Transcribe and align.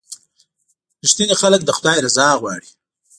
•رښتیني 1.03 1.35
خلک 1.41 1.61
د 1.65 1.69
خدای 1.77 1.97
رضا 2.05 2.27
غواړي. 2.41 2.69